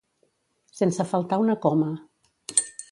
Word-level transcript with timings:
Sense 0.79 1.07
faltar 1.11 1.41
una 1.45 1.59
coma. 1.67 1.93